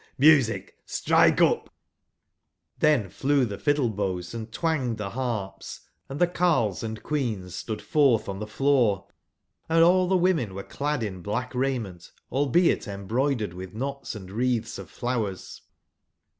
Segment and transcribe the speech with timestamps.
[0.19, 1.69] jVIusic, strike upt"
[2.81, 8.27] tlhen flew the fiddle/bows and twanged the harps, and the carles and queens stood forth
[8.27, 8.65] on 43
[9.69, 14.89] tbcfioor;<&aU the women were clad in black raiment, albeit embroidered witb knots and wreatbs of
[14.89, 15.61] flow ers.